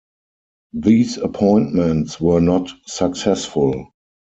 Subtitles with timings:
[0.73, 3.91] These appointments were not successful.